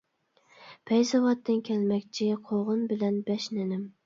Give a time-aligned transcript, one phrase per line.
[0.91, 3.87] پەيزىۋاتتىن كەلمەكچى، قوغۇن بىلەن بەش نېنىم.